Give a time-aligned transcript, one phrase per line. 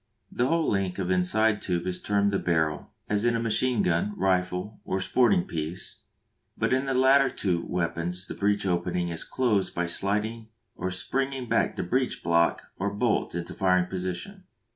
[0.31, 4.15] The whole length of inside tube is termed the barrel, as in a machine gun,
[4.17, 5.97] rifle, or sporting piece,
[6.57, 11.47] but in the two latter weapons the breech opening is closed by sliding or springing
[11.47, 14.45] back the breech block or bolt into firing position.